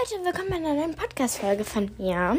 Leute, 0.00 0.24
willkommen 0.24 0.50
bei 0.50 0.56
einer 0.56 0.74
neuen 0.74 0.94
Podcast-Folge 0.94 1.64
von 1.64 1.90
mir. 1.98 2.38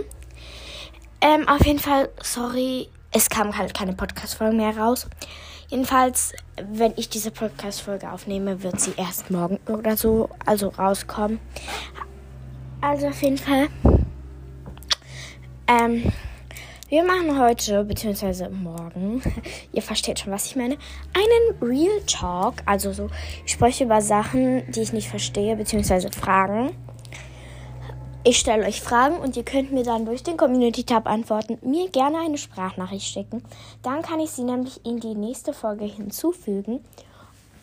Ähm, 1.19 1.47
auf 1.47 1.65
jeden 1.65 1.79
Fall, 1.79 2.09
sorry, 2.21 2.89
es 3.11 3.29
kam 3.29 3.57
halt 3.57 3.73
keine 3.73 3.93
Podcast-Folge 3.93 4.55
mehr 4.55 4.77
raus. 4.77 5.07
Jedenfalls, 5.67 6.33
wenn 6.71 6.93
ich 6.95 7.09
diese 7.09 7.31
Podcast-Folge 7.31 8.11
aufnehme, 8.11 8.61
wird 8.63 8.79
sie 8.79 8.93
erst 8.95 9.29
morgen 9.31 9.59
oder 9.67 9.97
so, 9.97 10.29
also 10.45 10.69
rauskommen. 10.69 11.39
Also 12.81 13.07
auf 13.07 13.21
jeden 13.21 13.37
Fall. 13.37 13.67
Ähm, 15.67 16.13
wir 16.87 17.03
machen 17.03 17.39
heute, 17.39 17.83
beziehungsweise 17.83 18.49
morgen, 18.49 19.21
ihr 19.73 19.81
versteht 19.81 20.19
schon, 20.19 20.31
was 20.31 20.45
ich 20.45 20.55
meine, 20.55 20.77
einen 21.13 21.69
Real 21.69 21.99
Talk. 22.05 22.55
Also 22.65 22.93
so, 22.93 23.09
ich 23.45 23.51
spreche 23.51 23.83
über 23.83 24.01
Sachen, 24.01 24.71
die 24.71 24.81
ich 24.81 24.93
nicht 24.93 25.09
verstehe, 25.09 25.57
beziehungsweise 25.57 26.09
Fragen. 26.11 26.71
Ich 28.25 28.37
stelle 28.37 28.67
euch 28.67 28.81
Fragen 28.81 29.17
und 29.17 29.37
ihr 29.37 29.45
könnt 29.45 29.71
mir 29.71 29.83
dann 29.83 30.05
durch 30.05 30.23
den 30.23 30.35
Community-Tab 30.35 31.07
antworten. 31.07 31.57
Mir 31.61 31.89
gerne 31.89 32.19
eine 32.19 32.37
Sprachnachricht 32.37 33.07
schicken. 33.07 33.41
Dann 33.81 34.01
kann 34.01 34.19
ich 34.19 34.31
sie 34.31 34.43
nämlich 34.43 34.85
in 34.85 34.99
die 34.99 35.15
nächste 35.15 35.53
Folge 35.53 35.85
hinzufügen. 35.85 36.83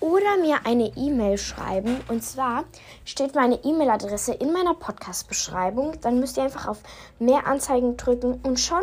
Oder 0.01 0.39
mir 0.41 0.61
eine 0.65 0.93
E-Mail 0.97 1.37
schreiben. 1.37 2.01
Und 2.09 2.25
zwar 2.25 2.65
steht 3.05 3.35
meine 3.35 3.57
E-Mail-Adresse 3.65 4.33
in 4.33 4.51
meiner 4.51 4.73
Podcast-Beschreibung. 4.73 6.01
Dann 6.01 6.21
müsst 6.21 6.39
ihr 6.39 6.45
einfach 6.45 6.69
auf 6.69 6.79
Mehr 7.19 7.47
Anzeigen 7.47 7.99
drücken 7.99 8.41
und 8.43 8.59
schon 8.59 8.83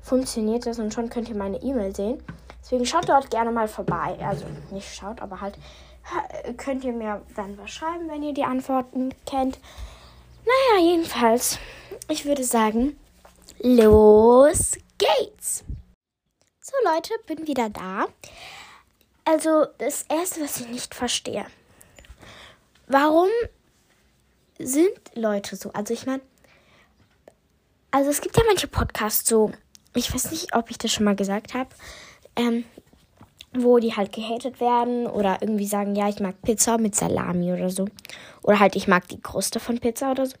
funktioniert 0.00 0.66
das 0.66 0.80
und 0.80 0.92
schon 0.92 1.08
könnt 1.08 1.28
ihr 1.28 1.36
meine 1.36 1.62
E-Mail 1.62 1.94
sehen. 1.94 2.20
Deswegen 2.64 2.84
schaut 2.84 3.08
dort 3.08 3.30
gerne 3.30 3.52
mal 3.52 3.68
vorbei. 3.68 4.18
Also 4.20 4.44
nicht 4.72 4.92
schaut, 4.92 5.22
aber 5.22 5.40
halt 5.40 5.56
könnt 6.56 6.82
ihr 6.82 6.92
mir 6.92 7.22
dann 7.36 7.56
was 7.58 7.70
schreiben, 7.70 8.08
wenn 8.08 8.24
ihr 8.24 8.34
die 8.34 8.44
Antworten 8.44 9.14
kennt. 9.24 9.60
Naja, 10.44 10.84
jedenfalls, 10.84 11.58
ich 12.08 12.24
würde 12.24 12.44
sagen, 12.44 12.98
los 13.60 14.76
geht's. 14.98 15.64
So 16.60 16.72
Leute, 16.84 17.14
bin 17.26 17.46
wieder 17.46 17.70
da. 17.70 18.06
Also 19.24 19.66
das 19.78 20.02
Erste, 20.08 20.40
was 20.42 20.60
ich 20.60 20.68
nicht 20.68 20.94
verstehe. 20.94 21.46
Warum 22.86 23.28
sind 24.58 24.98
Leute 25.14 25.56
so? 25.56 25.72
Also 25.72 25.94
ich 25.94 26.06
meine, 26.06 26.22
also 27.90 28.10
es 28.10 28.20
gibt 28.20 28.36
ja 28.36 28.42
manche 28.46 28.68
Podcasts 28.68 29.28
so, 29.28 29.52
ich 29.94 30.12
weiß 30.12 30.30
nicht, 30.30 30.54
ob 30.54 30.70
ich 30.70 30.78
das 30.78 30.92
schon 30.92 31.04
mal 31.04 31.16
gesagt 31.16 31.54
habe, 31.54 31.70
ähm, 32.36 32.64
wo 33.54 33.78
die 33.78 33.94
halt 33.94 34.12
gehatet 34.12 34.60
werden 34.60 35.06
oder 35.06 35.38
irgendwie 35.42 35.66
sagen, 35.66 35.94
ja, 35.94 36.08
ich 36.08 36.20
mag 36.20 36.40
Pizza 36.42 36.78
mit 36.78 36.94
Salami 36.94 37.52
oder 37.52 37.68
so. 37.68 37.86
Oder 38.42 38.60
halt, 38.60 38.76
ich 38.76 38.88
mag 38.88 39.06
die 39.08 39.20
Kruste 39.20 39.60
von 39.60 39.78
Pizza 39.78 40.10
oder 40.10 40.26
so. 40.26 40.36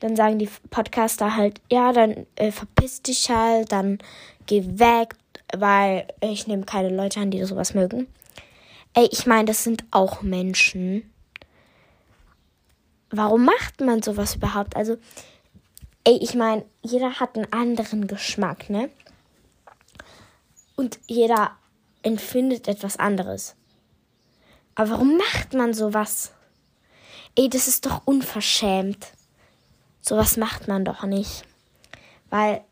Dann 0.00 0.16
sagen 0.16 0.38
die 0.38 0.48
Podcaster 0.70 1.36
halt, 1.36 1.60
ja, 1.70 1.92
dann 1.92 2.26
äh, 2.34 2.50
verpiss 2.50 3.02
dich 3.02 3.30
halt, 3.30 3.70
dann 3.70 3.98
geh 4.46 4.64
weg, 4.66 5.14
weil 5.56 6.08
ich 6.20 6.48
nehme 6.48 6.64
keine 6.64 6.94
Leute 6.94 7.20
an, 7.20 7.30
die 7.30 7.44
sowas 7.44 7.74
mögen. 7.74 8.08
Ey, 8.94 9.08
ich 9.12 9.26
meine, 9.26 9.44
das 9.44 9.62
sind 9.62 9.84
auch 9.92 10.22
Menschen. 10.22 11.08
Warum 13.10 13.44
macht 13.44 13.80
man 13.80 14.02
sowas 14.02 14.34
überhaupt? 14.34 14.74
Also, 14.74 14.96
ey, 16.02 16.18
ich 16.20 16.34
meine, 16.34 16.64
jeder 16.82 17.20
hat 17.20 17.36
einen 17.36 17.52
anderen 17.52 18.08
Geschmack, 18.08 18.68
ne? 18.70 18.90
Und 20.74 20.98
jeder 21.06 21.52
empfindet 22.06 22.68
etwas 22.68 22.98
anderes. 22.98 23.56
Aber 24.76 24.90
warum 24.90 25.16
macht 25.16 25.54
man 25.54 25.74
sowas? 25.74 26.32
Ey, 27.34 27.48
das 27.48 27.66
ist 27.66 27.84
doch 27.84 28.02
unverschämt. 28.04 29.08
Sowas 30.00 30.36
macht 30.36 30.68
man 30.68 30.84
doch 30.84 31.02
nicht. 31.02 31.42
Weil, 32.30 32.62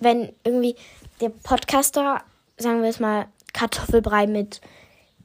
wenn 0.00 0.34
irgendwie 0.42 0.74
der 1.20 1.28
Podcaster, 1.28 2.22
sagen 2.58 2.82
wir 2.82 2.90
es 2.90 2.98
mal, 2.98 3.26
Kartoffelbrei 3.52 4.26
mit 4.26 4.60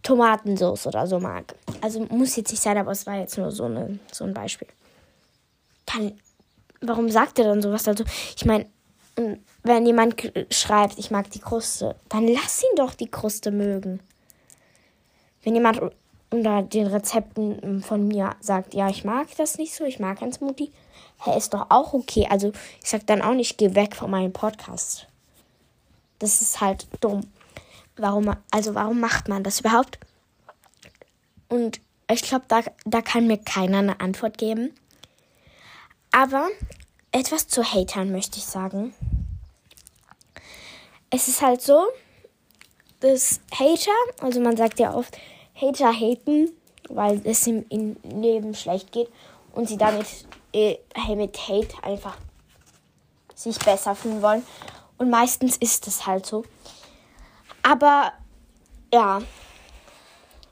Tomatensauce 0.03 0.86
oder 0.86 1.07
so 1.07 1.19
mag. 1.19 1.56
Also 1.81 2.02
muss 2.02 2.36
jetzt 2.36 2.52
nicht 2.52 2.62
sein, 2.62 2.78
aber 2.78 2.92
es 2.92 3.07
war 3.07 3.16
jetzt 3.16 3.40
nur 3.40 3.52
so, 3.52 3.66
eine, 3.66 3.97
so 4.12 4.24
ein 4.24 4.36
Beispiel. 4.36 4.68
Dann, 5.88 6.19
warum 6.81 7.09
sagt 7.09 7.40
er 7.40 7.46
dann 7.46 7.63
sowas? 7.63 7.88
Also, 7.88 8.03
ich 8.36 8.46
meine, 8.46 8.68
wenn 9.64 9.86
jemand 9.86 10.31
schreibt, 10.52 11.00
ich 11.00 11.12
mag 11.12 11.30
die 11.31 11.40
Kruste, 11.40 11.96
dann 12.09 12.28
lass 12.28 12.64
ihn 12.64 12.76
doch 12.76 12.94
die 12.94 13.09
Kruste 13.09 13.52
mögen. 13.52 14.00
Wenn 15.44 15.56
jemand 15.56 15.81
unter 16.31 16.64
den 16.64 16.88
Rezepten 16.88 17.81
von 17.81 18.08
mir 18.08 18.36
sagt, 18.40 18.74
ja, 18.74 18.90
ich 18.90 19.04
mag 19.04 19.28
das 19.38 19.58
nicht 19.58 19.74
so, 19.74 19.86
ich 19.86 20.00
mag 20.00 20.22
ein 20.22 20.34
Smoothie, 20.34 20.72
hey, 21.20 21.38
ist 21.38 21.54
doch 21.54 21.68
auch 21.70 21.94
okay. 21.94 22.28
Also 22.30 22.52
ich 22.81 22.90
sag 22.90 23.08
dann 23.08 23.22
auch 23.22 23.34
nicht, 23.34 23.58
geh 23.58 23.75
weg 23.75 23.96
von 23.96 24.12
meinem 24.12 24.34
Podcast. 24.34 25.08
Das 26.20 26.42
ist 26.42 26.62
halt 26.62 26.88
dumm. 27.00 27.22
Warum, 27.98 28.36
also 28.52 28.75
warum 28.75 29.00
macht 29.00 29.30
man 29.30 29.44
das 29.44 29.62
überhaupt? 29.62 30.00
Und 31.48 31.80
ich 32.12 32.24
glaube, 32.24 32.46
da, 32.48 32.62
da 32.86 33.02
kann 33.02 33.28
mir 33.28 33.38
keiner 33.38 33.80
eine 33.80 34.00
Antwort 34.00 34.38
geben. 34.38 34.74
Aber 36.12 36.48
etwas 37.16 37.48
zu 37.48 37.64
Hatern 37.64 38.12
möchte 38.12 38.40
ich 38.40 38.46
sagen. 38.46 38.94
Es 41.09 41.30
ist 41.30 41.42
halt 41.42 41.62
so, 41.62 41.86
dass 43.00 43.40
Hater, 43.58 43.92
also 44.20 44.42
man 44.42 44.58
sagt 44.58 44.80
ja 44.80 44.94
oft, 44.94 45.18
Hater 45.56 45.94
haten, 45.94 46.52
weil 46.90 47.22
es 47.24 47.48
im, 47.48 47.66
im 47.70 47.96
Leben 48.04 48.54
schlecht 48.54 48.92
geht 48.92 49.08
und 49.54 49.70
sie 49.70 49.78
damit 49.78 50.06
äh, 50.52 50.75
mit 51.16 51.38
Hate 51.38 51.81
einfach 51.84 52.18
sich 53.34 53.58
besser 53.59 53.96
fühlen 53.96 54.22
wollen. 54.22 54.46
Und 54.98 55.09
meistens 55.09 55.56
ist 55.56 55.88
es 55.88 56.06
halt 56.06 56.25
so. 56.25 56.44
Aber 57.64 58.12
ja, 58.94 59.22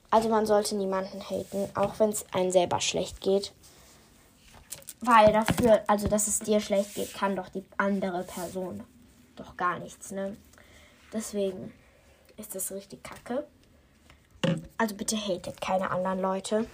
also 0.09 0.29
man 0.29 0.46
sollte 0.46 0.75
niemanden 0.75 1.22
haten, 1.29 1.69
auch 1.75 2.00
wenn 2.00 2.12
es 2.12 2.25
einem 2.34 2.52
selber 2.52 2.79
schlecht 2.79 3.19
geht. 3.19 3.52
Weil 5.06 5.34
dafür, 5.34 5.81
also 5.88 6.08
dass 6.08 6.28
es 6.28 6.40
dir 6.40 6.62
schlecht 6.62 6.96
geht, 6.96 7.14
kann 7.14 7.36
doch 7.36 7.50
die 7.50 7.66
andere 7.78 8.24
Person 8.24 8.84
doch 9.36 9.58
gar 9.58 9.78
nichts, 9.80 10.12
ne? 10.12 10.38
Deswegen 11.12 11.74
ist 12.38 12.56
das 12.56 12.72
richtig 12.72 13.03
kacke. 13.03 13.46
Also 14.78 14.96
bitte 14.96 15.18
hatet 15.18 15.59
keine 15.59 15.91
anderen 15.91 16.22
Leute. 16.22 16.68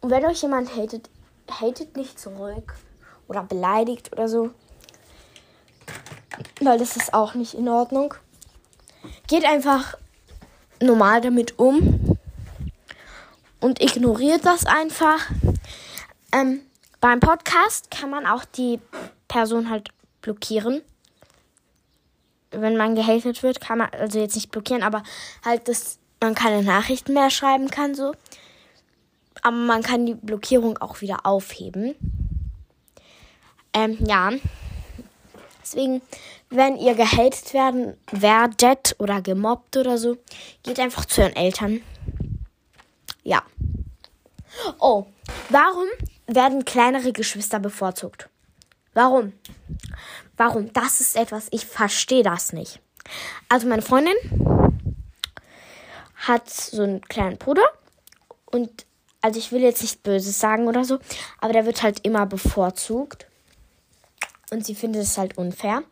Und 0.00 0.10
wenn 0.10 0.24
euch 0.24 0.42
jemand 0.42 0.76
hatet, 0.76 1.10
hatet 1.50 1.96
nicht 1.96 2.20
zurück 2.20 2.74
oder 3.26 3.42
beleidigt 3.42 4.12
oder 4.12 4.28
so. 4.28 4.50
Weil 6.60 6.78
das 6.78 6.96
ist 6.96 7.12
auch 7.12 7.34
nicht 7.34 7.54
in 7.54 7.68
Ordnung. 7.68 8.14
Geht 9.26 9.44
einfach 9.44 9.96
normal 10.80 11.20
damit 11.22 11.58
um 11.58 12.18
und 13.58 13.82
ignoriert 13.82 14.44
das 14.44 14.64
einfach. 14.64 15.28
Ähm, 16.32 16.62
beim 17.00 17.20
Podcast 17.20 17.90
kann 17.90 18.10
man 18.10 18.26
auch 18.26 18.44
die 18.44 18.80
Person 19.28 19.68
halt 19.70 19.90
blockieren. 20.22 20.82
Wenn 22.50 22.76
man 22.76 22.94
gehatet 22.94 23.42
wird, 23.42 23.60
kann 23.60 23.78
man 23.78 23.90
also 23.90 24.18
jetzt 24.18 24.34
nicht 24.34 24.50
blockieren, 24.50 24.82
aber 24.82 25.02
halt, 25.44 25.68
dass 25.68 25.98
man 26.20 26.34
keine 26.34 26.62
Nachrichten 26.62 27.12
mehr 27.14 27.30
schreiben 27.30 27.70
kann, 27.70 27.94
so. 27.94 28.12
Aber 29.42 29.56
man 29.56 29.82
kann 29.82 30.06
die 30.06 30.14
Blockierung 30.14 30.78
auch 30.78 31.00
wieder 31.00 31.26
aufheben. 31.26 31.94
Ähm, 33.72 33.98
ja. 34.06 34.30
Deswegen, 35.62 36.02
wenn 36.50 36.76
ihr 36.76 36.94
gehatet 36.94 37.54
werden 37.54 37.96
werdet 38.10 38.94
oder 38.98 39.22
gemobbt 39.22 39.76
oder 39.76 39.96
so, 39.98 40.18
geht 40.62 40.78
einfach 40.78 41.04
zu 41.06 41.22
euren 41.22 41.36
Eltern. 41.36 41.82
Ja. 43.22 43.42
Oh, 44.78 45.06
warum 45.48 45.86
werden 46.26 46.64
kleinere 46.64 47.12
Geschwister 47.12 47.58
bevorzugt. 47.58 48.28
Warum? 48.94 49.32
Warum? 50.36 50.72
Das 50.72 51.00
ist 51.00 51.16
etwas, 51.16 51.48
ich 51.50 51.66
verstehe 51.66 52.22
das 52.22 52.52
nicht. 52.52 52.80
Also 53.48 53.66
meine 53.66 53.82
Freundin 53.82 54.14
hat 56.14 56.48
so 56.50 56.82
einen 56.82 57.00
kleinen 57.02 57.38
Bruder 57.38 57.64
und 58.46 58.86
also 59.20 59.38
ich 59.38 59.52
will 59.52 59.60
jetzt 59.60 59.82
nicht 59.82 60.02
Böses 60.02 60.38
sagen 60.38 60.68
oder 60.68 60.84
so, 60.84 60.98
aber 61.40 61.52
der 61.52 61.66
wird 61.66 61.82
halt 61.82 62.04
immer 62.04 62.26
bevorzugt 62.26 63.26
und 64.50 64.66
sie 64.66 64.74
findet 64.74 65.02
es 65.02 65.18
halt 65.18 65.38
unfair. 65.38 65.82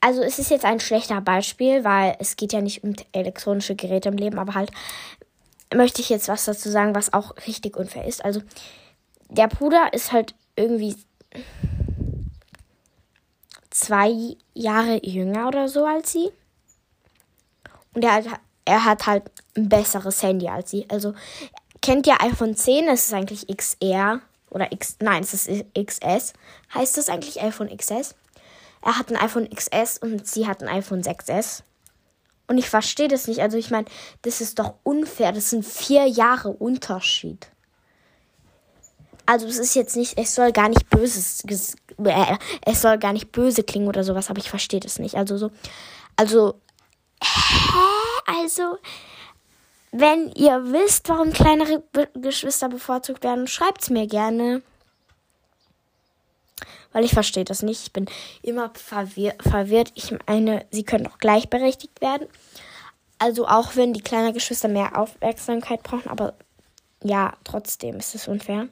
Also 0.00 0.22
es 0.22 0.38
ist 0.38 0.50
jetzt 0.50 0.64
ein 0.64 0.80
schlechter 0.80 1.20
Beispiel, 1.20 1.84
weil 1.84 2.16
es 2.20 2.36
geht 2.36 2.52
ja 2.52 2.60
nicht 2.60 2.84
um 2.84 2.94
elektronische 3.12 3.74
Geräte 3.74 4.08
im 4.08 4.16
Leben, 4.16 4.38
aber 4.38 4.54
halt 4.54 4.70
möchte 5.74 6.00
ich 6.00 6.08
jetzt 6.08 6.28
was 6.28 6.44
dazu 6.44 6.70
sagen, 6.70 6.94
was 6.94 7.12
auch 7.12 7.36
richtig 7.46 7.76
unfair 7.76 8.06
ist. 8.06 8.24
Also 8.24 8.40
der 9.28 9.48
Bruder 9.48 9.92
ist 9.92 10.12
halt 10.12 10.34
irgendwie 10.56 10.96
zwei 13.70 14.36
Jahre 14.54 15.00
jünger 15.04 15.48
oder 15.48 15.68
so 15.68 15.84
als 15.84 16.12
sie. 16.12 16.30
Und 17.94 18.04
er 18.04 18.14
hat, 18.14 18.40
er 18.64 18.84
hat 18.84 19.06
halt 19.06 19.30
ein 19.56 19.68
besseres 19.68 20.22
Handy 20.22 20.48
als 20.48 20.70
sie. 20.70 20.86
Also 20.88 21.14
kennt 21.80 22.06
ihr 22.06 22.20
iPhone 22.22 22.56
10? 22.56 22.86
Das 22.86 23.06
ist 23.06 23.12
eigentlich 23.12 23.46
XR. 23.46 24.20
Oder 24.50 24.72
X, 24.72 24.96
nein, 25.00 25.22
es 25.22 25.34
ist 25.34 25.66
XS. 25.74 26.32
Heißt 26.72 26.96
das 26.96 27.08
eigentlich 27.08 27.42
iPhone 27.42 27.74
XS? 27.76 28.14
Er 28.82 28.98
hat 28.98 29.10
ein 29.10 29.16
iPhone 29.16 29.48
XS 29.50 29.98
und 29.98 30.26
sie 30.26 30.46
hat 30.46 30.62
ein 30.62 30.68
iPhone 30.68 31.02
6S. 31.02 31.62
Und 32.46 32.56
ich 32.56 32.70
verstehe 32.70 33.08
das 33.08 33.28
nicht. 33.28 33.40
Also 33.40 33.58
ich 33.58 33.70
meine, 33.70 33.86
das 34.22 34.40
ist 34.40 34.58
doch 34.58 34.74
unfair. 34.82 35.32
Das 35.32 35.50
sind 35.50 35.66
vier 35.66 36.06
Jahre 36.06 36.50
Unterschied. 36.50 37.48
Also 39.28 39.46
es 39.46 39.58
ist 39.58 39.74
jetzt 39.74 39.94
nicht, 39.94 40.16
es 40.16 40.34
soll 40.34 40.52
gar 40.52 40.70
nicht 40.70 40.88
böses, 40.88 41.44
äh, 41.44 42.36
es 42.64 42.80
soll 42.80 42.96
gar 42.96 43.12
nicht 43.12 43.30
böse 43.30 43.62
klingen 43.62 43.86
oder 43.86 44.02
sowas, 44.02 44.30
aber 44.30 44.38
ich 44.38 44.48
verstehe 44.48 44.80
das 44.80 44.98
nicht. 44.98 45.16
Also 45.16 45.36
so, 45.36 45.50
also, 46.16 46.54
hä? 47.22 47.78
Also, 48.24 48.78
wenn 49.92 50.32
ihr 50.32 50.72
wisst, 50.72 51.10
warum 51.10 51.34
kleinere 51.34 51.82
Geschwister 52.14 52.70
bevorzugt 52.70 53.22
werden, 53.22 53.46
schreibt 53.48 53.82
es 53.82 53.90
mir 53.90 54.06
gerne. 54.06 54.62
Weil 56.94 57.04
ich 57.04 57.12
verstehe 57.12 57.44
das 57.44 57.62
nicht. 57.62 57.82
Ich 57.82 57.92
bin 57.92 58.06
immer 58.40 58.70
verwir 58.72 59.34
verwirrt. 59.40 59.92
Ich 59.94 60.10
meine, 60.26 60.64
sie 60.70 60.84
können 60.84 61.06
auch 61.06 61.18
gleichberechtigt 61.18 62.00
werden. 62.00 62.28
Also 63.18 63.46
auch 63.46 63.76
wenn 63.76 63.92
die 63.92 64.00
kleinen 64.00 64.32
Geschwister 64.32 64.68
mehr 64.68 64.98
Aufmerksamkeit 64.98 65.82
brauchen, 65.82 66.08
aber 66.08 66.32
ja, 67.02 67.34
trotzdem 67.44 67.98
ist 67.98 68.14
es 68.14 68.26
unfair. 68.26 68.68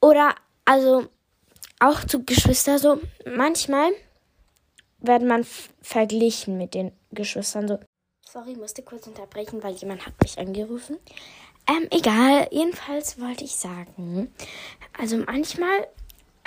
Oder 0.00 0.34
also 0.64 1.06
auch 1.78 2.04
zu 2.04 2.24
Geschwistern 2.24 2.78
so, 2.78 3.00
manchmal 3.26 3.90
werden 4.98 5.28
man 5.28 5.44
verglichen 5.82 6.58
mit 6.58 6.74
den 6.74 6.92
Geschwistern 7.10 7.68
so. 7.68 7.78
Sorry, 8.22 8.54
musste 8.54 8.82
kurz 8.82 9.06
unterbrechen, 9.06 9.62
weil 9.62 9.74
jemand 9.74 10.06
hat 10.06 10.14
mich 10.22 10.38
angerufen. 10.38 10.98
Ähm, 11.68 11.88
egal, 11.90 12.48
jedenfalls 12.50 13.20
wollte 13.20 13.44
ich 13.44 13.56
sagen, 13.56 14.32
also 14.98 15.16
manchmal 15.18 15.86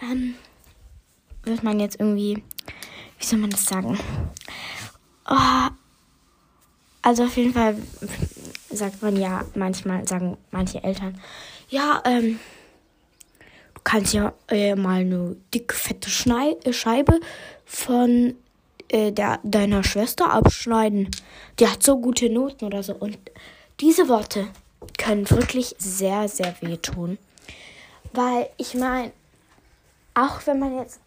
ähm, 0.01 0.35
wird 1.43 1.63
man 1.63 1.79
jetzt 1.79 1.99
irgendwie, 1.99 2.43
wie 3.19 3.25
soll 3.25 3.39
man 3.39 3.49
das 3.49 3.65
sagen? 3.65 3.99
Oh, 5.29 5.69
also 7.01 7.25
auf 7.25 7.37
jeden 7.37 7.53
Fall 7.53 7.77
sagt 8.69 9.01
man 9.01 9.17
ja, 9.17 9.45
manchmal 9.55 10.07
sagen 10.07 10.37
manche 10.51 10.83
Eltern, 10.83 11.19
ja, 11.69 12.01
ähm, 12.05 12.39
kannst 13.83 14.13
ja 14.13 14.33
äh, 14.47 14.75
mal 14.75 15.01
eine 15.01 15.35
dicke, 15.53 15.75
fette 15.75 16.09
Schnei 16.09 16.55
Scheibe 16.71 17.19
von 17.65 18.35
äh, 18.89 19.11
der, 19.11 19.39
deiner 19.43 19.83
Schwester 19.83 20.31
abschneiden. 20.31 21.09
Die 21.59 21.67
hat 21.67 21.83
so 21.83 21.99
gute 21.99 22.29
Noten 22.29 22.65
oder 22.65 22.83
so. 22.83 22.93
Und 22.93 23.17
diese 23.79 24.07
Worte 24.07 24.47
können 24.97 25.29
wirklich 25.29 25.75
sehr, 25.77 26.27
sehr 26.27 26.55
wehtun. 26.61 27.17
Weil 28.13 28.49
ich 28.57 28.75
meine, 28.75 29.11
auch 30.13 30.45
wenn 30.45 30.59
man 30.59 30.77
jetzt 30.77 30.99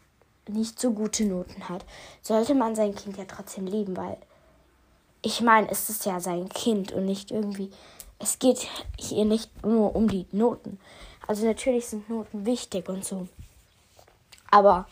nicht 0.48 0.80
so 0.80 0.90
gute 0.90 1.24
Noten 1.24 1.68
hat, 1.68 1.84
sollte 2.22 2.54
man 2.54 2.74
sein 2.74 2.94
Kind 2.94 3.16
ja 3.16 3.24
trotzdem 3.24 3.66
lieben, 3.66 3.96
weil 3.96 4.16
ich 5.22 5.40
meine, 5.40 5.68
es 5.70 5.88
ist 5.88 6.06
ja 6.06 6.20
sein 6.20 6.48
Kind 6.48 6.92
und 6.92 7.04
nicht 7.04 7.30
irgendwie, 7.30 7.70
es 8.18 8.38
geht 8.38 8.66
hier 8.98 9.24
nicht 9.24 9.50
nur 9.64 9.94
um 9.94 10.08
die 10.08 10.26
Noten. 10.32 10.78
Also 11.26 11.44
natürlich 11.46 11.86
sind 11.86 12.08
Noten 12.08 12.46
wichtig 12.46 12.88
und 12.88 13.04
so. 13.04 13.28
Aber 14.50 14.86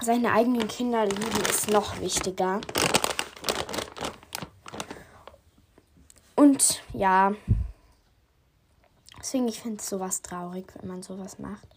seine 0.00 0.32
eigenen 0.32 0.68
Kinder 0.68 1.04
lieben 1.06 1.40
ist 1.48 1.70
noch 1.70 1.98
wichtiger. 2.00 2.60
Und 6.36 6.82
ja, 6.92 7.32
deswegen 9.18 9.48
ich 9.48 9.60
finde 9.60 9.82
sowas 9.82 10.22
traurig, 10.22 10.66
wenn 10.80 10.88
man 10.88 11.02
sowas 11.02 11.38
macht. 11.38 11.68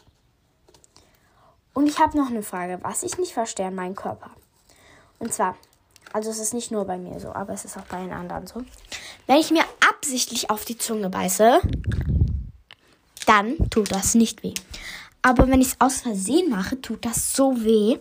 Und 1.73 1.87
ich 1.87 1.99
habe 1.99 2.17
noch 2.17 2.29
eine 2.29 2.43
Frage, 2.43 2.79
was 2.81 3.03
ich 3.03 3.17
nicht 3.17 3.33
verstehe 3.33 3.67
an 3.67 3.75
meinem 3.75 3.95
Körper. 3.95 4.31
Und 5.19 5.33
zwar, 5.33 5.55
also 6.11 6.29
es 6.29 6.39
ist 6.39 6.53
nicht 6.53 6.71
nur 6.71 6.85
bei 6.85 6.97
mir 6.97 7.19
so, 7.19 7.33
aber 7.33 7.53
es 7.53 7.65
ist 7.65 7.77
auch 7.77 7.85
bei 7.85 8.01
den 8.01 8.13
anderen 8.13 8.47
so. 8.47 8.61
Wenn 9.25 9.37
ich 9.37 9.51
mir 9.51 9.63
absichtlich 9.89 10.49
auf 10.49 10.65
die 10.65 10.77
Zunge 10.77 11.09
beiße, 11.09 11.61
dann 13.25 13.57
tut 13.69 13.91
das 13.91 14.15
nicht 14.15 14.43
weh. 14.43 14.53
Aber 15.21 15.47
wenn 15.47 15.61
ich 15.61 15.69
es 15.69 15.81
aus 15.81 16.01
Versehen 16.01 16.49
mache, 16.49 16.79
tut 16.81 17.05
das 17.05 17.33
so 17.33 17.63
weh. 17.63 17.97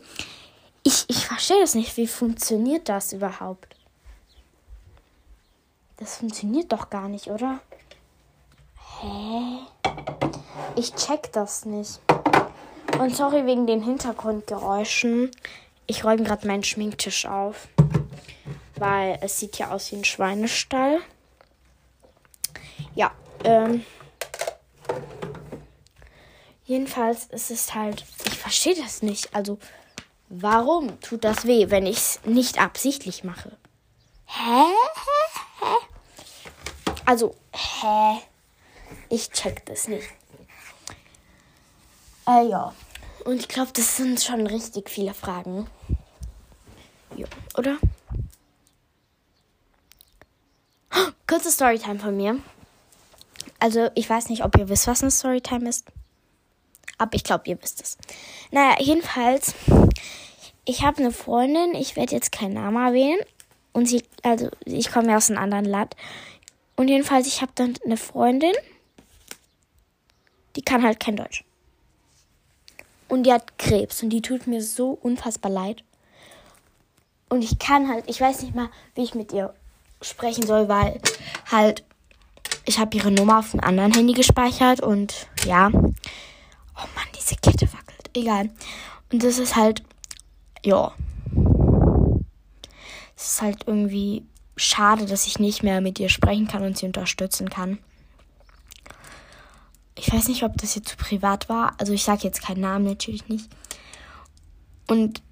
Ich, 0.83 1.05
ich 1.09 1.27
verstehe 1.27 1.61
das 1.61 1.75
nicht. 1.75 1.97
Wie 1.97 2.09
funktioniert 2.09 2.89
das 2.89 3.13
überhaupt? 3.13 3.77
Das 5.99 6.17
funktioniert 6.17 6.73
doch 6.73 6.91
gar 6.91 7.09
nicht, 7.09 7.29
oder? 7.29 7.61
Hä? 9.01 9.59
Ich 10.75 10.95
check 10.95 11.33
das 11.33 11.65
nicht. 11.65 12.01
Und 12.99 13.15
sorry 13.15 13.47
wegen 13.47 13.69
den 13.69 13.83
Hintergrundgeräuschen. 13.83 15.31
Ich 15.87 16.05
räume 16.05 16.25
gerade 16.25 16.47
meinen 16.49 16.65
Schminktisch 16.65 17.27
auf. 17.27 17.69
Weil 18.77 19.19
es 19.21 19.39
sieht 19.39 19.59
ja 19.59 19.71
aus 19.71 19.93
wie 19.93 19.97
ein 19.97 20.05
Schweinestall. 20.05 20.99
Ja, 22.97 23.13
ähm. 23.45 23.85
Jedenfalls 26.65 27.25
ist 27.27 27.51
es 27.51 27.75
halt, 27.75 28.05
ich 28.27 28.39
verstehe 28.39 28.77
das 28.77 29.03
nicht. 29.03 29.35
Also, 29.35 29.59
warum 30.29 31.01
tut 31.01 31.25
das 31.25 31.45
weh, 31.45 31.71
wenn 31.71 31.87
ich 31.87 31.97
es 31.97 32.21
nicht 32.25 32.61
absichtlich 32.61 33.25
mache? 33.25 33.57
Hä? 34.27 34.65
Hä? 35.61 35.77
Also, 37.05 37.35
hä? 37.53 38.23
Ich 39.09 39.31
check 39.31 39.67
das 39.67 39.89
nicht. 39.89 40.09
Äh, 42.27 42.49
ja. 42.49 42.75
Und 43.25 43.41
ich 43.41 43.49
glaube, 43.49 43.73
das 43.73 43.97
sind 43.97 44.21
schon 44.23 44.47
richtig 44.47 44.89
viele 44.89 45.15
Fragen. 45.15 45.69
Ja, 47.17 47.27
oder? 47.57 47.79
kurze 51.33 51.51
Storytime 51.51 51.99
von 51.99 52.15
mir. 52.15 52.39
Also, 53.59 53.89
ich 53.95 54.09
weiß 54.09 54.29
nicht, 54.29 54.45
ob 54.45 54.59
ihr 54.59 54.69
wisst, 54.69 54.87
was 54.87 55.01
eine 55.01 55.11
Storytime 55.11 55.67
ist. 55.67 55.87
Aber 57.03 57.15
ich 57.15 57.25
glaube, 57.25 57.43
ihr 57.47 57.61
wisst 57.61 57.83
es. 57.83 57.99
Naja, 58.53 58.77
jedenfalls, 58.79 59.57
ich 60.65 60.83
habe 60.83 60.99
eine 60.99 61.11
Freundin, 61.11 61.75
ich 61.75 61.97
werde 61.97 62.15
jetzt 62.15 62.31
keinen 62.31 62.55
Namen 62.55 62.77
erwähnen. 62.77 63.19
Und 63.73 63.87
sie, 63.87 64.05
also 64.23 64.51
ich 64.65 64.93
komme 64.93 65.11
ja 65.11 65.17
aus 65.17 65.29
einem 65.29 65.43
anderen 65.43 65.65
Land. 65.65 65.97
Und 66.77 66.87
jedenfalls, 66.87 67.27
ich 67.27 67.43
habe 67.43 67.51
dann 67.57 67.75
eine 67.85 67.97
Freundin, 67.97 68.53
die 70.55 70.63
kann 70.63 70.85
halt 70.85 71.01
kein 71.01 71.17
Deutsch. 71.17 71.43
Und 73.09 73.25
die 73.25 73.33
hat 73.33 73.59
Krebs 73.59 74.01
und 74.05 74.11
die 74.11 74.23
tut 74.23 74.47
mir 74.47 74.63
so 74.63 74.91
unfassbar 74.91 75.51
leid. 75.51 75.83
Und 77.29 77.43
ich 77.43 77.59
kann 77.59 77.89
halt, 77.89 78.05
ich 78.09 78.21
weiß 78.21 78.43
nicht 78.43 78.55
mal, 78.55 78.71
wie 78.95 79.03
ich 79.03 79.17
mit 79.17 79.33
ihr 79.33 79.53
sprechen 80.03 80.47
soll, 80.47 80.69
weil 80.69 81.01
halt 81.51 81.83
ich 82.65 82.79
habe 82.79 82.97
ihre 82.97 83.11
Nummer 83.11 83.41
auf 83.41 83.55
einem 83.55 83.65
anderen 83.65 83.93
Handy 83.93 84.13
gespeichert 84.13 84.81
und 84.81 85.27
ja, 85.45 85.73
Oh 86.77 86.87
Mann, 86.95 87.07
diese 87.19 87.37
Kette 87.37 87.73
wackelt. 87.73 88.11
Egal. 88.15 88.51
Und 89.13 89.23
das 89.23 89.39
ist 89.39 89.57
halt, 89.57 89.83
ja. 90.65 90.93
Es 93.17 93.33
ist 93.33 93.43
halt 93.43 93.65
irgendwie 93.67 94.25
schade, 94.57 95.07
dass 95.07 95.27
ich 95.27 95.39
nicht 95.39 95.63
mehr 95.63 95.81
mit 95.81 95.99
ihr 96.01 96.09
sprechen 96.09 96.49
kann 96.49 96.63
und 96.63 96.77
sie 96.77 96.87
unterstützen 96.87 97.51
kann. 97.51 97.79
Ich 99.95 100.13
weiß 100.13 100.29
nicht, 100.29 100.43
ob 100.43 100.57
das 100.57 100.75
jetzt 100.75 100.89
zu 100.89 100.97
privat 100.97 101.49
war. 101.49 101.75
Also 101.79 101.93
ich 101.93 102.05
sage 102.05 102.23
jetzt 102.23 102.43
keinen 102.43 102.61
Namen, 102.61 102.85
natürlich 102.85 103.29
nicht. 103.29 103.49
Und 104.89 105.23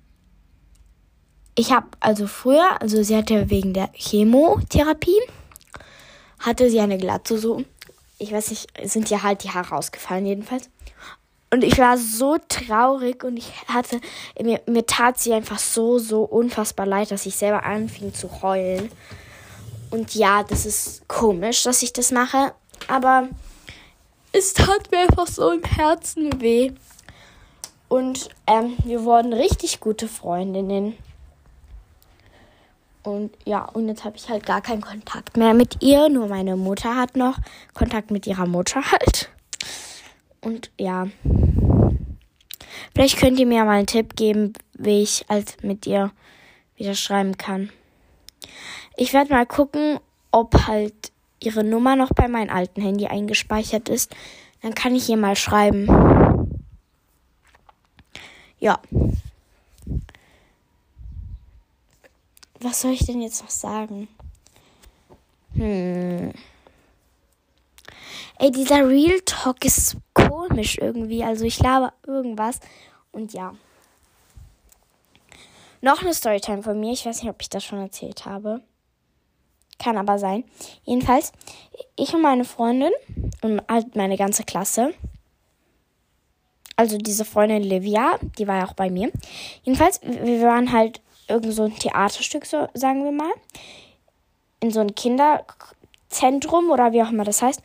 ich 1.54 1.72
habe 1.72 1.88
also 2.00 2.26
früher, 2.26 2.80
also 2.80 3.02
sie 3.02 3.16
hatte 3.16 3.50
wegen 3.50 3.74
der 3.74 3.90
Chemotherapie, 3.92 5.20
hatte 6.38 6.70
sie 6.70 6.80
eine 6.80 6.98
Glatze 6.98 7.38
so. 7.38 7.64
Ich 8.18 8.32
weiß 8.32 8.50
nicht, 8.50 8.68
sind 8.84 9.10
ihr 9.10 9.22
halt 9.22 9.44
die 9.44 9.50
Haare 9.50 9.74
ausgefallen 9.76 10.26
jedenfalls. 10.26 10.70
Und 11.52 11.64
ich 11.64 11.78
war 11.78 11.98
so 11.98 12.38
traurig 12.48 13.24
und 13.24 13.36
ich 13.36 13.52
hatte, 13.66 14.00
mir, 14.40 14.60
mir 14.66 14.86
tat 14.86 15.18
sie 15.18 15.32
einfach 15.32 15.58
so, 15.58 15.98
so 15.98 16.22
unfassbar 16.22 16.86
leid, 16.86 17.10
dass 17.10 17.26
ich 17.26 17.34
selber 17.34 17.64
anfing 17.64 18.14
zu 18.14 18.42
heulen. 18.42 18.88
Und 19.90 20.14
ja, 20.14 20.44
das 20.44 20.64
ist 20.64 21.08
komisch, 21.08 21.64
dass 21.64 21.82
ich 21.82 21.92
das 21.92 22.12
mache, 22.12 22.52
aber 22.86 23.28
es 24.32 24.54
tat 24.54 24.92
mir 24.92 25.00
einfach 25.00 25.26
so 25.26 25.50
im 25.50 25.64
Herzen 25.64 26.40
weh. 26.40 26.72
Und 27.88 28.28
ähm, 28.46 28.76
wir 28.84 29.02
wurden 29.02 29.32
richtig 29.32 29.80
gute 29.80 30.06
Freundinnen. 30.06 30.96
Und 33.02 33.32
ja, 33.44 33.64
und 33.64 33.88
jetzt 33.88 34.04
habe 34.04 34.16
ich 34.16 34.28
halt 34.28 34.46
gar 34.46 34.60
keinen 34.60 34.82
Kontakt 34.82 35.36
mehr 35.36 35.54
mit 35.54 35.82
ihr. 35.82 36.08
Nur 36.08 36.28
meine 36.28 36.54
Mutter 36.54 36.94
hat 36.94 37.16
noch 37.16 37.38
Kontakt 37.74 38.12
mit 38.12 38.28
ihrer 38.28 38.46
Mutter 38.46 38.80
halt. 38.92 39.30
Und 40.40 40.70
ja. 40.78 41.08
Vielleicht 42.94 43.18
könnt 43.18 43.38
ihr 43.38 43.46
mir 43.46 43.64
mal 43.64 43.78
einen 43.78 43.86
Tipp 43.86 44.16
geben, 44.16 44.52
wie 44.74 45.02
ich 45.02 45.24
halt 45.28 45.62
mit 45.62 45.86
ihr 45.86 46.12
wieder 46.76 46.94
schreiben 46.94 47.36
kann. 47.36 47.70
Ich 48.96 49.12
werde 49.12 49.32
mal 49.32 49.46
gucken, 49.46 50.00
ob 50.30 50.66
halt 50.66 51.12
ihre 51.42 51.64
Nummer 51.64 51.96
noch 51.96 52.10
bei 52.10 52.28
meinem 52.28 52.50
alten 52.50 52.82
Handy 52.82 53.06
eingespeichert 53.06 53.88
ist. 53.88 54.14
Dann 54.62 54.74
kann 54.74 54.94
ich 54.94 55.08
ihr 55.08 55.16
mal 55.16 55.36
schreiben. 55.36 55.86
Ja. 58.58 58.78
Was 62.60 62.82
soll 62.82 62.92
ich 62.92 63.06
denn 63.06 63.22
jetzt 63.22 63.42
noch 63.42 63.50
sagen? 63.50 64.08
Hm. 65.54 66.32
Ey, 68.42 68.50
dieser 68.50 68.88
Real 68.88 69.20
Talk 69.26 69.66
ist 69.66 69.98
komisch 70.14 70.78
irgendwie. 70.78 71.22
Also 71.22 71.44
ich 71.44 71.58
glaube 71.58 71.92
irgendwas. 72.06 72.58
Und 73.12 73.34
ja. 73.34 73.54
Noch 75.82 76.00
eine 76.00 76.14
Storytime 76.14 76.62
von 76.62 76.80
mir. 76.80 76.92
Ich 76.92 77.04
weiß 77.04 77.20
nicht, 77.22 77.30
ob 77.30 77.42
ich 77.42 77.50
das 77.50 77.62
schon 77.62 77.80
erzählt 77.80 78.24
habe. 78.24 78.62
Kann 79.78 79.98
aber 79.98 80.18
sein. 80.18 80.44
Jedenfalls, 80.84 81.32
ich 81.96 82.14
und 82.14 82.22
meine 82.22 82.46
Freundin 82.46 82.92
und 83.42 83.60
halt 83.68 83.94
meine 83.94 84.16
ganze 84.16 84.44
Klasse. 84.44 84.94
Also 86.76 86.96
diese 86.96 87.26
Freundin 87.26 87.62
Livia, 87.62 88.18
die 88.38 88.48
war 88.48 88.60
ja 88.60 88.66
auch 88.66 88.72
bei 88.72 88.88
mir. 88.88 89.12
Jedenfalls, 89.64 90.00
wir 90.02 90.40
waren 90.46 90.72
halt 90.72 91.02
irgend 91.28 91.52
so 91.52 91.64
ein 91.64 91.76
Theaterstück, 91.76 92.46
so 92.46 92.68
sagen 92.72 93.04
wir 93.04 93.12
mal. 93.12 93.32
In 94.60 94.70
so 94.70 94.80
einem 94.80 94.94
Kinderzentrum 94.94 96.70
oder 96.70 96.92
wie 96.92 97.02
auch 97.02 97.10
immer 97.10 97.24
das 97.24 97.42
heißt. 97.42 97.60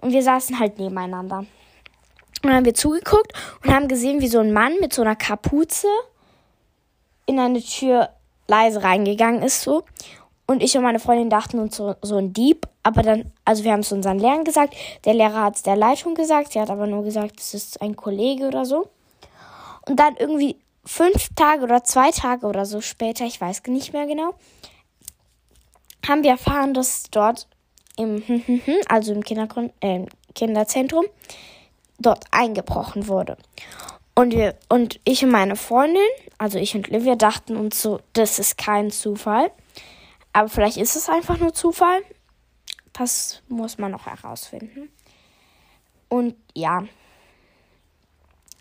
Und 0.00 0.12
wir 0.12 0.22
saßen 0.22 0.58
halt 0.58 0.78
nebeneinander. 0.78 1.38
Und 1.38 1.48
dann 2.44 2.54
haben 2.54 2.64
wir 2.64 2.74
zugeguckt 2.74 3.32
und 3.64 3.74
haben 3.74 3.88
gesehen, 3.88 4.20
wie 4.20 4.28
so 4.28 4.38
ein 4.38 4.52
Mann 4.52 4.74
mit 4.80 4.92
so 4.94 5.02
einer 5.02 5.16
Kapuze 5.16 5.88
in 7.26 7.38
eine 7.38 7.60
Tür 7.60 8.08
leise 8.48 8.82
reingegangen 8.82 9.42
ist 9.42 9.62
so. 9.62 9.84
Und 10.46 10.62
ich 10.62 10.76
und 10.76 10.82
meine 10.82 10.98
Freundin 10.98 11.30
dachten 11.30 11.60
uns 11.60 11.76
so, 11.76 11.94
so 12.02 12.16
ein 12.16 12.32
Dieb. 12.32 12.66
Aber 12.82 13.02
dann, 13.02 13.30
also 13.44 13.62
wir 13.62 13.72
haben 13.72 13.80
es 13.80 13.92
unseren 13.92 14.18
Lehrern 14.18 14.44
gesagt. 14.44 14.74
Der 15.04 15.14
Lehrer 15.14 15.44
hat 15.44 15.56
es 15.56 15.62
der 15.62 15.76
Leitung 15.76 16.14
gesagt. 16.14 16.52
Sie 16.52 16.60
hat 16.60 16.70
aber 16.70 16.86
nur 16.86 17.04
gesagt, 17.04 17.38
es 17.38 17.54
ist 17.54 17.82
ein 17.82 17.94
Kollege 17.94 18.48
oder 18.48 18.64
so. 18.64 18.88
Und 19.86 20.00
dann 20.00 20.16
irgendwie 20.16 20.56
fünf 20.84 21.28
Tage 21.36 21.62
oder 21.62 21.84
zwei 21.84 22.10
Tage 22.10 22.46
oder 22.46 22.64
so 22.64 22.80
später, 22.80 23.24
ich 23.24 23.40
weiß 23.40 23.62
nicht 23.68 23.92
mehr 23.92 24.06
genau, 24.06 24.34
haben 26.08 26.22
wir 26.22 26.30
erfahren, 26.30 26.74
dass 26.74 27.04
dort 27.10 27.46
im, 28.00 28.22
also 28.88 29.12
im 29.12 29.22
Kindergrund, 29.22 29.72
äh, 29.80 30.06
Kinderzentrum, 30.34 31.04
dort 31.98 32.24
eingebrochen 32.30 33.08
wurde. 33.08 33.36
Und, 34.14 34.32
wir, 34.32 34.54
und 34.68 35.00
ich 35.04 35.22
und 35.24 35.30
meine 35.30 35.56
Freundin, 35.56 36.02
also 36.38 36.58
ich 36.58 36.74
und 36.74 36.88
Livia, 36.88 37.14
dachten 37.14 37.56
uns 37.56 37.80
so, 37.80 38.00
das 38.12 38.38
ist 38.38 38.58
kein 38.58 38.90
Zufall. 38.90 39.50
Aber 40.32 40.48
vielleicht 40.48 40.76
ist 40.76 40.96
es 40.96 41.08
einfach 41.08 41.38
nur 41.38 41.54
Zufall. 41.54 42.02
Das 42.92 43.42
muss 43.48 43.78
man 43.78 43.92
noch 43.92 44.06
herausfinden. 44.06 44.90
Und 46.08 46.34
ja. 46.54 46.84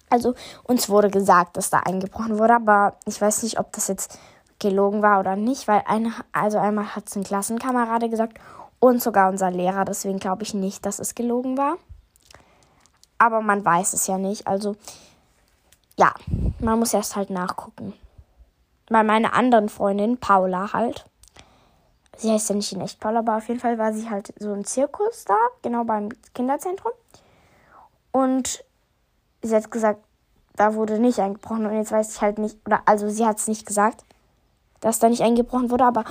Also 0.09 0.33
uns 0.63 0.89
wurde 0.89 1.09
gesagt, 1.09 1.57
dass 1.57 1.69
da 1.69 1.79
eingebrochen 1.79 2.39
wurde, 2.39 2.55
aber 2.55 2.97
ich 3.05 3.19
weiß 3.19 3.43
nicht, 3.43 3.59
ob 3.59 3.71
das 3.73 3.87
jetzt 3.87 4.19
gelogen 4.59 5.01
war 5.01 5.19
oder 5.19 5.35
nicht, 5.35 5.67
weil 5.67 5.83
eine, 5.85 6.13
also 6.31 6.57
einmal 6.57 6.95
hat 6.95 7.07
es 7.07 7.15
ein 7.15 7.23
Klassenkamerade 7.23 8.09
gesagt 8.09 8.39
und 8.79 9.01
sogar 9.01 9.29
unser 9.29 9.51
Lehrer, 9.51 9.85
deswegen 9.85 10.19
glaube 10.19 10.43
ich 10.43 10.53
nicht, 10.53 10.85
dass 10.85 10.99
es 10.99 11.15
gelogen 11.15 11.57
war. 11.57 11.77
Aber 13.17 13.41
man 13.41 13.63
weiß 13.63 13.93
es 13.93 14.07
ja 14.07 14.17
nicht, 14.17 14.47
also 14.47 14.75
ja, 15.97 16.13
man 16.59 16.79
muss 16.79 16.93
erst 16.93 17.15
halt 17.15 17.29
nachgucken. 17.29 17.93
Bei 18.87 19.03
meiner 19.03 19.33
anderen 19.33 19.69
Freundin, 19.69 20.17
Paula 20.17 20.71
halt, 20.71 21.05
sie 22.17 22.31
heißt 22.31 22.49
ja 22.49 22.55
nicht 22.55 22.71
in 22.71 22.81
echt 22.81 22.99
Paul, 22.99 23.17
aber 23.17 23.37
auf 23.37 23.47
jeden 23.47 23.59
Fall 23.59 23.77
war 23.77 23.93
sie 23.93 24.09
halt 24.09 24.33
so 24.39 24.53
ein 24.53 24.65
Zirkus 24.65 25.25
da, 25.25 25.37
genau 25.61 25.83
beim 25.83 26.09
Kinderzentrum. 26.33 26.93
Und 28.11 28.63
sie 29.41 29.55
hat 29.55 29.69
gesagt, 29.69 30.01
da 30.55 30.73
wurde 30.73 30.99
nicht 30.99 31.19
eingebrochen. 31.19 31.65
Und 31.65 31.75
jetzt 31.75 31.91
weiß 31.91 32.15
ich 32.15 32.21
halt 32.21 32.37
nicht, 32.37 32.57
oder 32.65 32.81
also 32.85 33.09
sie 33.09 33.25
hat 33.25 33.37
es 33.37 33.47
nicht 33.47 33.65
gesagt, 33.65 34.03
dass 34.81 34.99
da 34.99 35.09
nicht 35.09 35.21
eingebrochen 35.21 35.71
wurde, 35.71 35.85
aber 35.85 36.05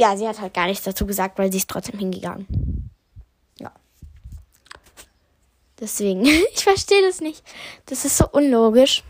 ja, 0.00 0.16
sie 0.16 0.26
hat 0.26 0.40
halt 0.40 0.54
gar 0.54 0.66
nichts 0.66 0.84
dazu 0.84 1.04
gesagt, 1.06 1.38
weil 1.38 1.52
sie 1.52 1.58
ist 1.58 1.68
trotzdem 1.68 1.98
hingegangen. 1.98 2.90
Ja. 3.58 3.70
Deswegen, 5.78 6.24
ich 6.54 6.64
verstehe 6.64 7.02
das 7.02 7.20
nicht. 7.20 7.42
Das 7.84 8.06
ist 8.06 8.16
so 8.16 8.26
unlogisch. 8.32 9.04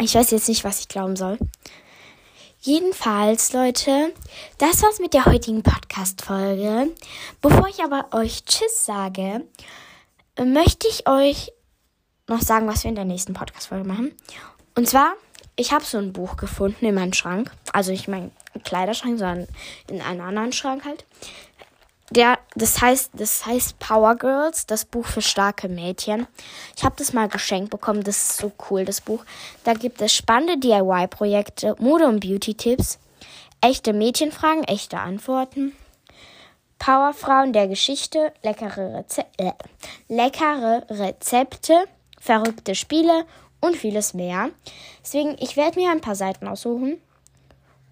Ich 0.00 0.14
weiß 0.14 0.30
jetzt 0.30 0.48
nicht, 0.48 0.62
was 0.62 0.80
ich 0.80 0.88
glauben 0.88 1.16
soll. 1.16 1.38
Jedenfalls, 2.60 3.54
Leute, 3.54 4.12
das 4.58 4.82
war's 4.82 5.00
mit 5.00 5.14
der 5.14 5.24
heutigen 5.24 5.62
Podcast-Folge. 5.62 6.90
Bevor 7.40 7.68
ich 7.68 7.82
aber 7.82 8.08
euch 8.12 8.44
Tschüss 8.44 8.84
sage, 8.84 9.46
möchte 10.38 10.86
ich 10.86 11.08
euch 11.08 11.50
noch 12.26 12.42
sagen, 12.42 12.66
was 12.66 12.84
wir 12.84 12.90
in 12.90 12.94
der 12.94 13.06
nächsten 13.06 13.32
Podcast-Folge 13.32 13.88
machen. 13.88 14.14
Und 14.74 14.86
zwar, 14.86 15.14
ich 15.56 15.72
habe 15.72 15.84
so 15.84 15.96
ein 15.96 16.12
Buch 16.12 16.36
gefunden 16.36 16.84
in 16.84 16.94
meinem 16.94 17.14
Schrank. 17.14 17.50
Also 17.72 17.90
nicht 17.90 18.08
mein 18.08 18.32
Kleiderschrank, 18.62 19.18
sondern 19.18 19.48
in 19.88 20.00
einem 20.00 20.20
anderen 20.20 20.52
Schrank 20.52 20.84
halt 20.84 21.04
der, 22.10 22.38
das 22.54 22.80
heißt, 22.80 23.12
das 23.14 23.46
heißt 23.46 23.78
Power 23.78 24.16
Girls, 24.16 24.66
das 24.66 24.84
Buch 24.84 25.06
für 25.06 25.22
starke 25.22 25.68
Mädchen. 25.68 26.26
Ich 26.76 26.84
habe 26.84 26.94
das 26.98 27.12
mal 27.12 27.28
geschenkt 27.28 27.70
bekommen, 27.70 28.02
das 28.02 28.16
ist 28.16 28.36
so 28.38 28.52
cool, 28.70 28.84
das 28.84 29.00
Buch. 29.00 29.24
Da 29.64 29.74
gibt 29.74 30.00
es 30.00 30.12
spannende 30.12 30.58
DIY-Projekte, 30.58 31.74
Mode- 31.78 32.06
und 32.06 32.20
Beauty-Tipps, 32.20 32.98
echte 33.60 33.92
Mädchenfragen, 33.92 34.64
echte 34.64 34.98
Antworten, 34.98 35.72
Powerfrauen 36.78 37.52
der 37.52 37.68
Geschichte, 37.68 38.32
leckere, 38.42 38.98
Reze 38.98 39.24
äh, 39.38 39.52
leckere 40.08 40.84
Rezepte, 40.90 41.84
verrückte 42.20 42.74
Spiele 42.74 43.24
und 43.60 43.76
vieles 43.76 44.12
mehr. 44.12 44.50
Deswegen, 45.02 45.36
ich 45.40 45.56
werde 45.56 45.80
mir 45.80 45.90
ein 45.90 46.02
paar 46.02 46.16
Seiten 46.16 46.46
aussuchen. 46.46 47.00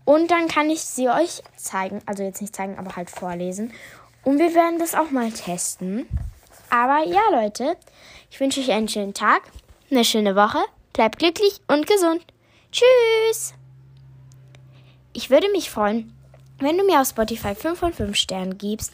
Und 0.04 0.30
dann 0.30 0.48
kann 0.48 0.70
ich 0.70 0.82
sie 0.82 1.08
euch 1.08 1.42
zeigen. 1.56 2.02
Also 2.06 2.22
jetzt 2.22 2.40
nicht 2.40 2.56
zeigen, 2.56 2.78
aber 2.78 2.96
halt 2.96 3.10
vorlesen. 3.10 3.72
Und 4.24 4.38
wir 4.38 4.54
werden 4.54 4.78
das 4.78 4.94
auch 4.94 5.10
mal 5.10 5.30
testen. 5.30 6.08
Aber 6.70 7.06
ja, 7.06 7.20
Leute, 7.30 7.76
ich 8.30 8.40
wünsche 8.40 8.60
euch 8.60 8.70
einen 8.70 8.88
schönen 8.88 9.14
Tag, 9.14 9.42
eine 9.90 10.04
schöne 10.04 10.34
Woche. 10.36 10.58
Bleibt 10.92 11.18
glücklich 11.18 11.60
und 11.68 11.86
gesund. 11.86 12.24
Tschüss! 12.70 13.54
Ich 15.12 15.28
würde 15.28 15.50
mich 15.50 15.70
freuen, 15.70 16.14
wenn 16.58 16.78
du 16.78 16.84
mir 16.84 17.00
auf 17.00 17.08
Spotify 17.08 17.54
5 17.54 17.78
von 17.78 17.92
5 17.92 18.16
Sternen 18.16 18.56
gibst, 18.56 18.92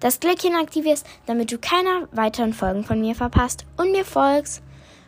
das 0.00 0.20
Glöckchen 0.20 0.54
aktivierst, 0.54 1.06
damit 1.26 1.50
du 1.50 1.58
keine 1.58 2.08
weiteren 2.12 2.52
Folgen 2.52 2.84
von 2.84 3.00
mir 3.00 3.14
verpasst 3.14 3.64
und 3.78 3.92
mir 3.92 4.04
folgst. 4.04 4.62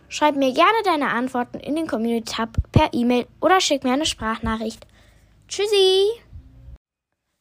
Schreib 0.09 0.37
mir 0.37 0.53
gerne 0.53 0.83
deine 0.85 1.09
Antworten 1.09 1.59
in 1.59 1.77
den 1.77 1.87
Community-Tab 1.87 2.57
per 2.73 2.95
E-Mail 2.95 3.27
oder 3.41 3.61
schick 3.61 3.85
mir 3.85 3.93
eine 3.93 4.07
Sprachnachricht. 4.07 4.87
Tschüssi! 5.49 6.09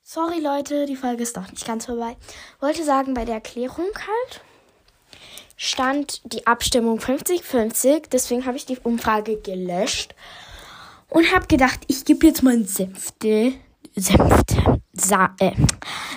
Sorry 0.03 0.39
Leute, 0.39 0.85
die 0.85 0.95
Folge 0.95 1.23
ist 1.23 1.35
doch 1.35 1.49
nicht 1.49 1.65
ganz 1.65 1.87
vorbei. 1.87 2.15
Wollte 2.59 2.83
sagen, 2.83 3.15
bei 3.15 3.25
der 3.25 3.35
Erklärung 3.35 3.87
halt 3.95 4.41
stand 5.57 6.21
die 6.31 6.45
Abstimmung 6.45 6.99
50-50. 6.99 8.09
Deswegen 8.11 8.45
habe 8.45 8.57
ich 8.57 8.67
die 8.67 8.77
Umfrage 8.77 9.37
gelöscht 9.37 10.13
und 11.09 11.33
habe 11.33 11.47
gedacht, 11.47 11.79
ich 11.87 12.05
gebe 12.05 12.27
jetzt 12.27 12.43
mal 12.43 12.53
einen 12.53 12.67
Senfte, 12.67 13.53
Senfte, 13.95 14.81
Sa 14.93 15.35
äh, 15.39 15.53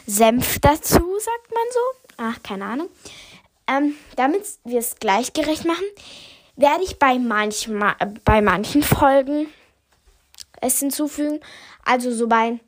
Senf 0.07 0.59
dazu, 0.59 1.01
sagt 1.19 1.51
man 1.51 1.65
so. 1.73 2.13
Ach, 2.19 2.43
keine 2.43 2.67
Ahnung. 2.67 2.89
Ähm, 3.67 3.95
damit 4.17 4.43
wir 4.65 4.81
es 4.81 4.97
gleichgerecht 4.97 5.65
machen, 5.65 5.87
werde 6.55 6.85
ich 6.85 6.99
bei, 6.99 7.19
manchmal, 7.19 7.97
bei 8.25 8.43
manchen 8.43 8.83
Folgen 8.83 9.47
es 10.61 10.81
hinzufügen. 10.81 11.41
Also 11.89 12.13
so 12.13 12.27
bei 12.27 12.61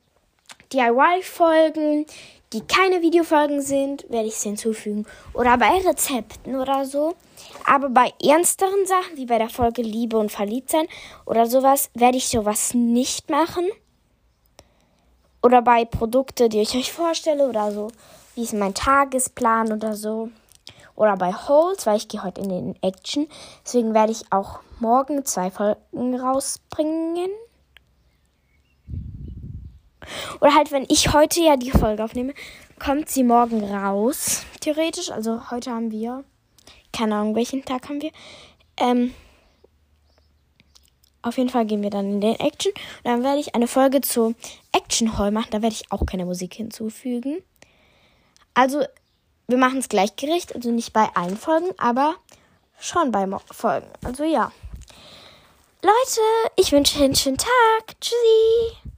DIY-Folgen, 0.72 2.06
die 2.54 2.62
keine 2.62 3.02
Videofolgen 3.02 3.60
sind, 3.60 4.06
werde 4.08 4.28
ich 4.28 4.34
es 4.34 4.42
hinzufügen. 4.42 5.04
Oder 5.34 5.58
bei 5.58 5.76
Rezepten 5.86 6.56
oder 6.56 6.86
so. 6.86 7.14
Aber 7.66 7.90
bei 7.90 8.14
ernsteren 8.24 8.86
Sachen, 8.86 9.18
wie 9.18 9.26
bei 9.26 9.36
der 9.36 9.50
Folge 9.50 9.82
Liebe 9.82 10.16
und 10.16 10.32
Verliebtsein 10.32 10.88
oder 11.26 11.44
sowas, 11.44 11.90
werde 11.92 12.16
ich 12.16 12.28
sowas 12.28 12.72
nicht 12.72 13.28
machen. 13.28 13.68
Oder 15.42 15.60
bei 15.60 15.84
Produkte, 15.84 16.48
die 16.48 16.62
ich 16.62 16.74
euch 16.74 16.90
vorstelle 16.90 17.46
oder 17.46 17.72
so, 17.72 17.88
wie 18.34 18.44
ist 18.44 18.54
mein 18.54 18.72
Tagesplan 18.72 19.70
oder 19.70 19.94
so. 19.96 20.30
Oder 20.96 21.18
bei 21.18 21.34
Holes, 21.34 21.84
weil 21.84 21.98
ich 21.98 22.08
gehe 22.08 22.22
heute 22.22 22.40
in 22.40 22.48
den 22.48 22.82
Action. 22.82 23.28
Deswegen 23.66 23.92
werde 23.92 24.12
ich 24.12 24.32
auch 24.32 24.60
morgen 24.78 25.26
zwei 25.26 25.50
Folgen 25.50 26.18
rausbringen. 26.18 27.30
Oder 30.40 30.54
halt, 30.54 30.72
wenn 30.72 30.86
ich 30.88 31.12
heute 31.12 31.40
ja 31.40 31.56
die 31.56 31.70
Folge 31.70 32.04
aufnehme, 32.04 32.34
kommt 32.78 33.08
sie 33.08 33.24
morgen 33.24 33.62
raus. 33.64 34.44
Theoretisch. 34.60 35.10
Also 35.10 35.50
heute 35.50 35.70
haben 35.70 35.90
wir. 35.90 36.24
Keine 36.92 37.16
Ahnung, 37.16 37.34
welchen 37.34 37.64
Tag 37.64 37.88
haben 37.88 38.02
wir. 38.02 38.10
Ähm, 38.76 39.14
auf 41.22 41.36
jeden 41.36 41.50
Fall 41.50 41.66
gehen 41.66 41.82
wir 41.82 41.90
dann 41.90 42.10
in 42.10 42.20
den 42.20 42.40
Action. 42.40 42.72
Und 42.72 43.04
dann 43.04 43.22
werde 43.22 43.40
ich 43.40 43.54
eine 43.54 43.66
Folge 43.66 44.00
zu 44.00 44.34
Action 44.72 45.18
Hall 45.18 45.30
machen. 45.30 45.48
Da 45.50 45.62
werde 45.62 45.74
ich 45.74 45.92
auch 45.92 46.06
keine 46.06 46.24
Musik 46.24 46.54
hinzufügen. 46.54 47.42
Also, 48.54 48.82
wir 49.46 49.58
machen 49.58 49.78
es 49.78 49.88
gleichgericht, 49.88 50.54
also 50.54 50.70
nicht 50.70 50.92
bei 50.92 51.08
allen 51.14 51.36
Folgen, 51.36 51.70
aber 51.78 52.14
schon 52.78 53.12
bei 53.12 53.26
Folgen. 53.50 53.88
Also 54.04 54.24
ja. 54.24 54.52
Leute, 55.82 56.20
ich 56.56 56.72
wünsche 56.72 56.98
euch 56.98 57.04
einen 57.04 57.14
schönen 57.14 57.38
Tag. 57.38 58.00
Tschüssi. 58.00 58.89